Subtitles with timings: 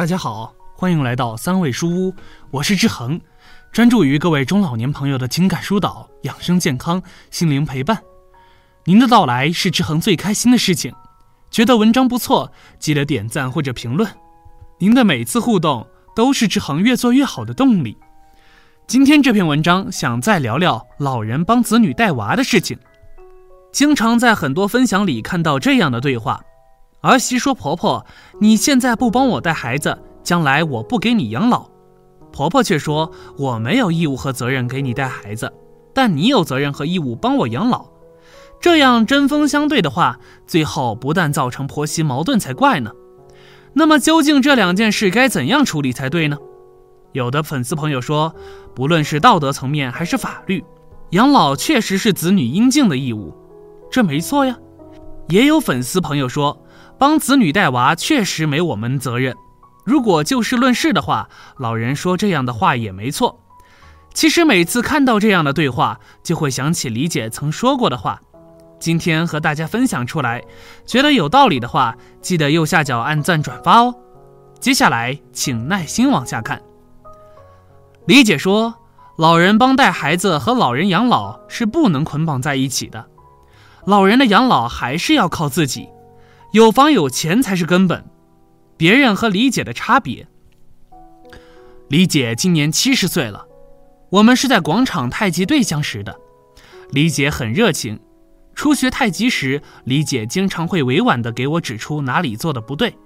[0.00, 2.14] 大家好，欢迎来到三味书屋，
[2.50, 3.20] 我是志恒，
[3.70, 8.02] 专注于各位中老年朋友的情感疏导、养生健康、心灵陪伴。
[8.86, 10.90] 您的到来是志恒最开心的事情。
[11.50, 14.10] 觉得文章不错，记得点赞或者评论。
[14.78, 15.86] 您的每次互动
[16.16, 17.94] 都是志恒越做越好的动力。
[18.86, 22.78] 今天这篇文章想再聊聊老人帮子女带娃的事情。
[23.70, 26.40] 经常在很多分享里看到这样的对话：
[27.02, 28.04] 儿媳说：“婆婆，
[28.40, 31.68] 你现在不帮我带孩子，将来我不给你养老。”
[32.30, 35.52] 婆婆却说：“我没有义务和责任给你带孩子，
[35.94, 37.86] 但你有责任和义务帮我养老。”
[38.60, 42.92] 这样针锋相对的话，最后不但造成婆媳矛盾才怪呢。
[43.72, 46.36] 那么究竟这两件事该怎样处理才对呢？
[47.12, 48.34] 有的粉丝朋友说，
[48.74, 50.62] 不论是道德层面还是法律，
[51.10, 53.34] 养老确实是子女应尽的义务。
[53.90, 54.56] 这没错呀，
[55.28, 56.62] 也有粉丝朋友说，
[57.00, 59.34] 帮子女带娃确实没我们责任。
[59.86, 63.40] 如果就事论事的话，老人说这样的话也没错。
[64.12, 68.20] 其实每次看到这样的对话，就会想起李姐曾说过的话。
[68.78, 70.42] 今天和大家分享出来，
[70.84, 73.94] 觉得有道理的话，记得右下角按赞转发哦。
[74.60, 76.60] 接下来请耐心往下看。
[78.06, 78.74] 李姐说，
[79.16, 83.06] 老人帮带孩子和老人养老是不能捆绑在一起的。
[83.86, 85.88] 老人的养老还是要靠自己，
[86.52, 88.04] 有房有钱才是根本。
[88.76, 90.26] 别人和李姐的差别。
[91.88, 93.46] 李姐今年七十岁了，
[94.10, 96.16] 我们是在广场太极队相识的。
[96.90, 98.00] 李姐很热情，
[98.54, 102.96] 初学太极时，李姐经常会委婉地给我指出哪里做的不对，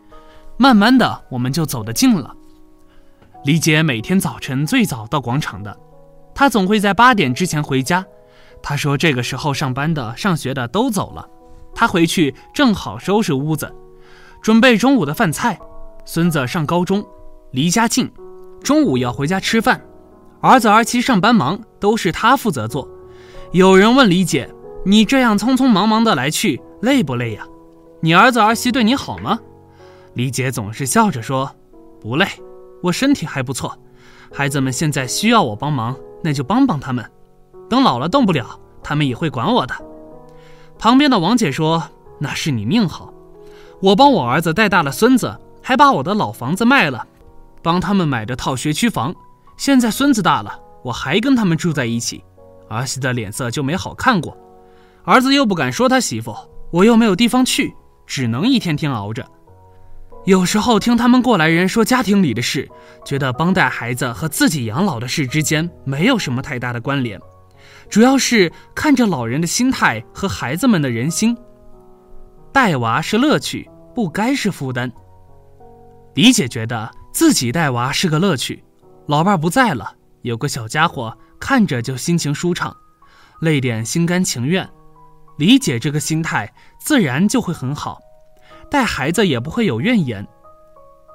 [0.57, 2.35] 慢慢的我们就走得近了。
[3.45, 5.77] 李姐每天早晨最早到广场的，
[6.35, 8.07] 她总会在八点之前回家。
[8.63, 11.29] 她说：“这个时候上班的、上学的都走了，
[11.75, 13.75] 他回去正好收拾屋子，
[14.41, 15.59] 准备中午的饭菜。
[16.05, 17.05] 孙子上高中，
[17.51, 18.11] 离家近，
[18.63, 19.83] 中午要回家吃饭。
[20.41, 22.89] 儿子儿媳上班忙，都是他负责做。
[23.53, 24.49] 有人问李姐
[24.85, 27.47] ：‘你这样匆匆忙忙的来去，累不累呀？
[28.01, 29.39] 你儿子儿媳对你好吗？’
[30.13, 31.51] 李姐总是笑着说
[32.01, 32.27] ：‘不累，
[32.83, 33.77] 我身体还不错。
[34.31, 37.05] 孩子们现在需要我帮忙，那就帮帮他们。’”
[37.71, 39.75] 等老了动不了，他们也会管我的。
[40.79, 41.83] 旁边的王姐说
[42.19, 43.13] ：“那是你命好，
[43.81, 47.07] 我帮我儿子带大了孙子，还把我的老房子卖了，
[47.63, 49.15] 帮他们买的套学区房。
[49.57, 52.23] 现在孙子大了，我还跟他们住在一起，
[52.69, 54.37] 儿媳的脸色就没好看过。
[55.05, 56.35] 儿子又不敢说他媳妇，
[56.71, 57.75] 我又没有地方去，
[58.07, 59.25] 只能一天天熬着。
[60.25, 62.69] 有时候听他们过来人说家庭里的事，
[63.05, 67.21] 觉得帮带孩子和自己养老的事之间没有什么太大的关联。”
[67.89, 71.37] 主要是看着老人的心态和孩子们的人心。
[72.53, 74.91] 带娃是乐趣，不该是负担。
[76.15, 78.63] 李姐觉得自己带娃是个乐趣，
[79.07, 82.75] 老伴不在了，有个小家伙看着就心情舒畅，
[83.41, 84.69] 累点心甘情愿。
[85.37, 87.99] 李姐这个心态自然就会很好，
[88.71, 90.25] 带孩子也不会有怨言。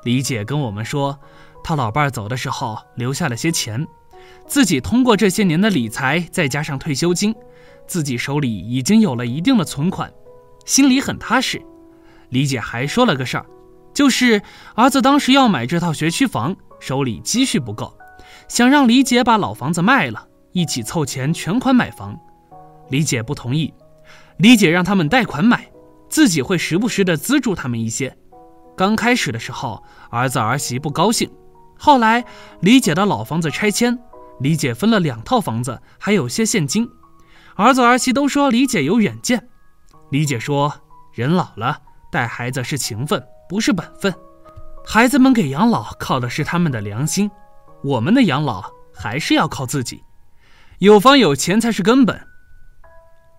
[0.03, 1.17] 李姐跟我们说，
[1.63, 3.87] 她老伴走的时候留下了些钱。
[4.47, 7.35] 自己通过这些年的理财，再加上退休金，
[7.87, 10.11] 自己手里已经有了一定的存款，
[10.65, 11.61] 心里很踏实。
[12.29, 13.45] 李姐还说了个事儿，
[13.93, 14.41] 就是
[14.75, 17.93] 儿子当时要买这套学区房，手里积蓄不够，
[18.47, 22.17] 想让李姐把老房子卖了，一起凑钱全款买房。
[22.89, 23.73] 李姐不同意，
[24.37, 25.69] 李姐让他们贷款买，
[26.09, 28.15] 自己会时不时的资助他们一些。
[28.75, 31.29] 刚开始的时候，儿子儿媳不高兴，
[31.77, 32.23] 后来
[32.61, 33.99] 李姐的老房子拆迁。
[34.39, 36.89] 李姐分了两套房子，还有些现金。
[37.55, 39.49] 儿子儿媳都说李姐有远见。
[40.11, 40.73] 李姐说
[41.13, 44.13] ：“人老了，带孩子是情分，不是本分。
[44.85, 47.29] 孩子们给养老靠的是他们的良心，
[47.83, 48.63] 我们的养老
[48.95, 50.01] 还是要靠自己。
[50.79, 52.27] 有房有钱才是根本。”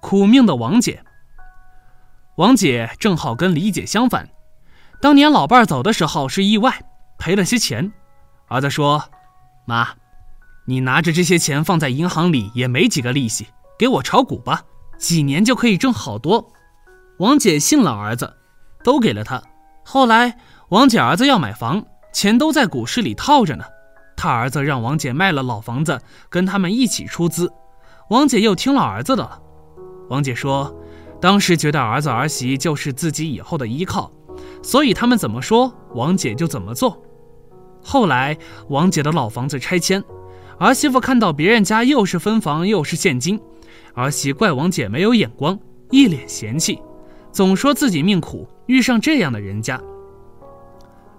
[0.03, 1.03] 苦命的王姐，
[2.37, 4.29] 王姐正好跟李姐相反。
[5.01, 6.85] 当年老伴儿走的时候是意外，
[7.19, 7.91] 赔了些钱。
[8.49, 9.03] 儿子说
[9.67, 9.89] ：“妈。”
[10.71, 14.63] 你拿着这些钱放在银行里也没几个利息，给我炒股吧，
[14.99, 16.53] 几年就可以挣好多。
[17.19, 18.33] 王姐信了儿子，
[18.85, 19.43] 都给了他。
[19.85, 20.39] 后来
[20.69, 23.65] 王姐儿子要买房，钱都在股市里套着呢。
[24.17, 27.53] 他儿子让王姐卖了老房子，跟他们一起出资。
[28.09, 29.43] 王姐又听了儿子的了。
[30.09, 30.73] 王姐说，
[31.21, 34.09] 当时觉得儿子儿媳就是自己以后的依靠，
[34.63, 37.03] 所以他们怎么说，王姐就怎么做。
[37.83, 38.39] 后来
[38.69, 40.01] 王姐的老房子拆迁。
[40.61, 43.41] 儿媳妇看到别人家又是分房又是现金，
[43.95, 45.59] 儿媳怪王姐没有眼光，
[45.91, 46.79] 一脸嫌弃，
[47.33, 49.81] 总说自己命苦遇上这样的人家。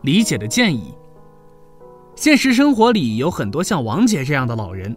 [0.03, 0.93] 李姐的建议
[2.15, 4.95] 现实生活里有很多像王姐这样的老人，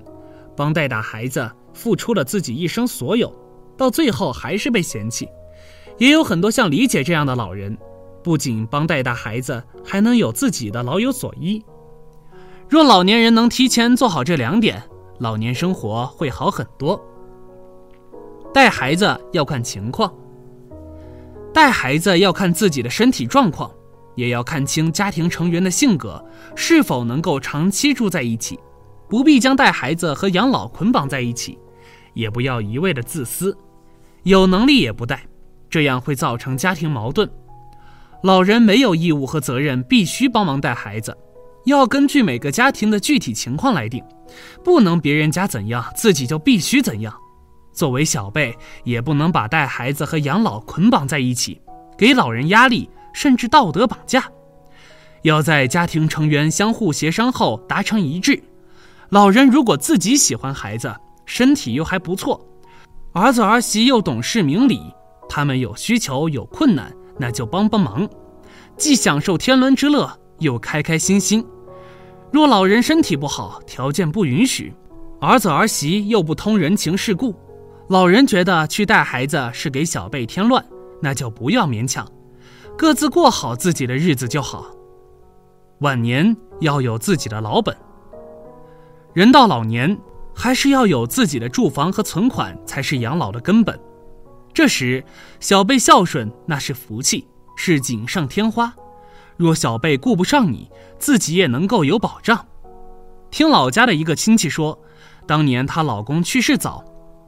[0.55, 3.35] 帮带大孩子付出了自己一生所有，
[3.79, 5.25] 到最后还是被嫌弃；
[5.97, 7.75] 也有很多像李姐这样的老人，
[8.23, 11.65] 不仅帮带大孩子，还能有自己的老有所依。
[12.69, 14.83] 若老年人能提前做好这两点，
[15.19, 17.01] 老年生活会好很多。
[18.53, 20.13] 带孩子要看情况，
[21.53, 23.71] 带孩子要看自己的身体状况。
[24.17, 26.25] 也要看清家庭成员的性格
[26.55, 28.57] 是否能够长期住在一起，
[29.09, 31.59] 不必将带孩子和养老捆绑在一起，
[32.13, 33.59] 也不要一味的自私，
[34.23, 35.27] 有能力也不带，
[35.69, 37.29] 这样会造成家庭矛盾。
[38.23, 41.19] 老人没有义务和责任必须帮忙带孩子，
[41.65, 44.03] 要根据每个家庭的具体情况来定，
[44.63, 47.15] 不能别人家怎样自己就必须怎样。
[47.73, 51.61] 作为小辈，也不能把带孩子和养老捆绑在一起，
[51.99, 52.89] 给老人压力。
[53.17, 54.25] 甚至道德绑架，
[55.23, 58.43] 要在家庭成员相互协商后达成一致。
[59.11, 60.93] 老人如果自己喜欢孩子，
[61.25, 62.45] 身体又还不错，
[63.13, 64.81] 儿子儿媳又懂事明理，
[65.29, 68.11] 他们有需求有困难，那就帮帮忙，
[68.77, 71.45] 既享受天伦之乐，又开开心心。
[72.31, 74.75] 若老人身体不好，条件不允许，
[75.21, 77.35] 儿子儿媳又不通人情世故，
[77.89, 80.65] 老人觉得去带孩子是给小辈添乱，
[81.01, 82.07] 那就不要勉强。
[82.77, 84.67] 各自过好自己的日子就好，
[85.79, 87.77] 晚年要有自己的老本。
[89.13, 89.97] 人到老年，
[90.35, 93.79] 还是要有自己的住房和存款，才是养老的根本。
[94.53, 95.05] 这时，
[95.39, 98.75] 小辈孝顺那是福气，是锦上添花。
[99.37, 102.47] 若小辈顾不上你，自己也能够有保障。
[103.31, 104.79] 听老家的一个亲戚说，
[105.27, 106.85] 当年她老公去世早，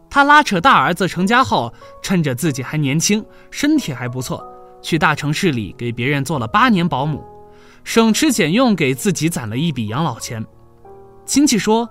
[0.08, 1.72] 她拉扯大儿子成家后，
[2.02, 4.46] 趁着自己还年轻，身体还不错。
[4.82, 7.24] 去大城市里给别人做了八年保姆，
[7.82, 10.44] 省吃俭用给自己攒了一笔养老钱。
[11.24, 11.88] 亲戚说，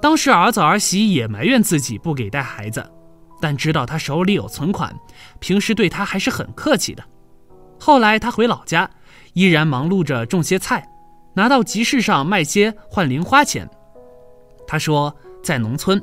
[0.00, 2.90] 当时儿子儿媳也埋怨自己不给带孩子，
[3.38, 4.96] 但知道他手里有存款，
[5.40, 7.04] 平时对他还是很客气的。
[7.78, 8.88] 后来他回老家，
[9.38, 10.84] 依然忙碌着种些菜，
[11.34, 13.70] 拿到集市上卖些换零花钱。
[14.66, 15.14] 他说，
[15.44, 16.02] 在农村，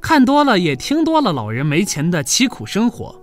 [0.00, 3.14] 看多了也听多了老人没钱的凄苦生活。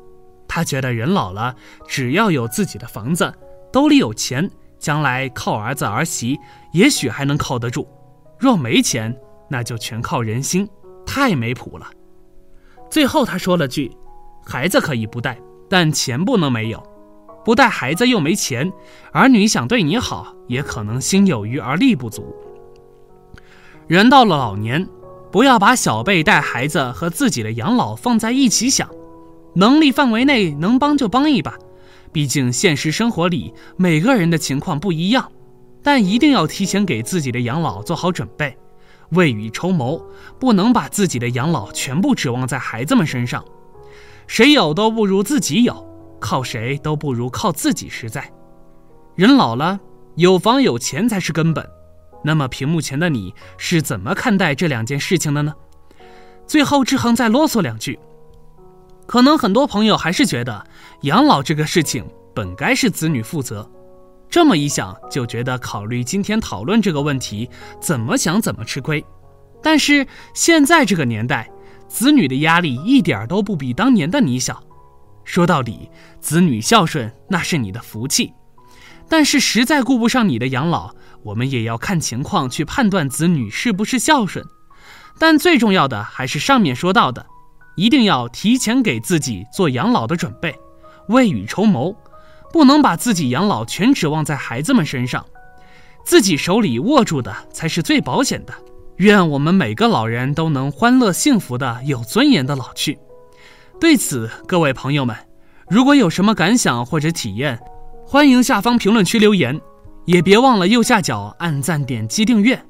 [0.48, 1.56] 他觉得人老了，
[1.88, 3.34] 只要有自己的房子，
[3.74, 4.48] 兜里有钱，
[4.78, 6.38] 将来靠儿子儿媳，
[6.72, 7.82] 也许还能靠得住；
[8.38, 9.20] 若没钱，
[9.50, 10.70] 那就全靠人心，
[11.08, 11.88] 太没谱了。
[12.88, 13.92] 最后他说了句
[14.46, 16.84] ：“孩子可以不带，但钱不能没有。
[17.50, 18.72] 不带孩子又没钱，
[19.12, 22.36] 儿女想对你好，也可能心有余而力不足。
[23.88, 24.88] 人到了老年，
[25.32, 28.88] 不要把小辈带孩子和自己的养老放在一起想。”
[29.58, 31.56] 能力范围内能帮就帮一把，
[32.12, 35.32] 毕竟现实生活里每个人的情况不一样，
[35.82, 38.56] 但一定要提前给自己的养老做好准备，
[39.14, 40.00] 未雨绸缪，
[40.40, 43.44] 不能把自己的养老全部指望在孩子们身上，
[44.28, 45.89] 谁有都不如自己有，
[46.20, 48.32] 靠谁都不如靠自己实在。
[49.16, 49.80] 人老了，
[50.16, 51.68] 有房有钱才是根本。
[52.24, 55.54] 那么屏幕前的你是怎么看待这两件事情的呢？
[56.46, 57.98] 最后志恒再啰嗦两句。
[59.08, 60.66] 可能很多朋友还是觉得
[61.02, 63.70] 养老这个事情本该是子女负责，
[64.30, 67.50] 这么一想就觉得考虑今天讨论这个问题
[67.80, 69.04] 怎么想怎么吃亏。
[69.62, 71.50] 但是现在这个年代，
[71.88, 74.62] 子女的压力一点都不比当年的你小。
[75.30, 75.88] 说到底，
[76.20, 78.34] 子女孝顺那是你的福气，
[79.08, 84.44] 但是实在顾不上你的养老，我们也要看情况去判断子女是不是孝顺。
[85.20, 87.24] 但最重要的还是上面说到的。
[87.76, 90.58] 一定要提前给自己做养老的准备，
[91.10, 91.96] 未雨绸缪，
[92.52, 95.24] 不能把自己养老全指望在孩子们身上，
[96.04, 98.54] 自己手里握住的才是最保险的。
[98.96, 102.98] 愿我们每个老人都能欢乐幸福的、有尊严的老去。
[103.80, 105.16] 对此，各位朋友们，
[105.70, 107.58] 如果有什么感想或者体验，
[108.06, 109.60] 欢迎下方评论区留言，
[110.06, 112.62] 也别忘了右下角按赞、点击订阅。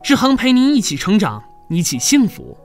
[0.00, 2.56] 志恒陪您一起成长，一起幸福。